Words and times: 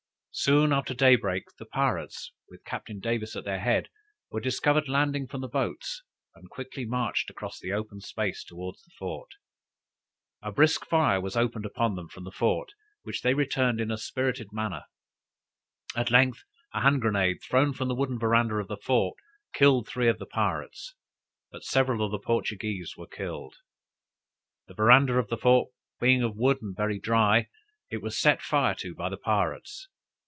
Soon 0.33 0.71
after 0.71 0.93
day 0.93 1.17
break, 1.17 1.43
the 1.59 1.65
pirates, 1.65 2.31
with 2.47 2.63
Captain 2.63 3.01
Davis 3.01 3.35
at 3.35 3.43
their 3.43 3.59
head 3.59 3.89
were 4.29 4.39
discovered 4.39 4.87
landing 4.87 5.27
from 5.27 5.41
the 5.41 5.49
boats; 5.49 6.03
and 6.33 6.49
quickly 6.49 6.85
marched 6.85 7.29
across 7.29 7.59
the 7.59 7.73
open 7.73 7.99
space 7.99 8.41
toward 8.45 8.75
the 8.77 8.93
fort. 8.97 9.29
A 10.41 10.49
brisk 10.49 10.85
fire 10.85 11.19
was 11.19 11.35
opened 11.35 11.65
upon 11.65 11.95
them 11.95 12.07
from 12.07 12.23
the 12.23 12.31
fort, 12.31 12.71
which 13.03 13.21
they 13.23 13.33
returned 13.33 13.81
in 13.81 13.91
a 13.91 13.97
spirited 13.97 14.53
manner. 14.53 14.85
At 15.97 16.11
length, 16.11 16.45
a 16.73 16.79
hand 16.79 17.01
grenade, 17.01 17.41
thrown 17.43 17.73
from 17.73 17.89
the 17.89 17.95
wooden 17.95 18.17
veranda 18.17 18.55
of 18.55 18.69
the 18.69 18.77
fort 18.77 19.17
killed 19.53 19.85
three 19.85 20.07
of 20.07 20.17
the 20.17 20.25
pirates; 20.25 20.95
but 21.51 21.65
several 21.65 22.05
of 22.05 22.11
the 22.11 22.19
Portuguese 22.25 22.95
were 22.95 23.05
killed. 23.05 23.57
The 24.69 24.75
veranda 24.75 25.15
of 25.19 25.27
the 25.27 25.37
fort 25.37 25.73
being 25.99 26.23
of 26.23 26.37
wood 26.37 26.61
and 26.61 26.75
very 26.75 26.99
dry, 27.01 27.49
it 27.89 28.01
was 28.01 28.17
set 28.17 28.41
fire 28.41 28.73
to 28.75 28.95
by 28.95 29.09
the 29.09 29.17
pirates. 29.17 29.89